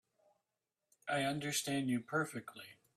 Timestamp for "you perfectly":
1.91-2.65